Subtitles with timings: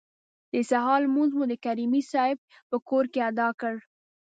[0.53, 2.37] د سهار لمونځ مو د کریمي صیب
[2.69, 3.75] په کور کې ادا کړ.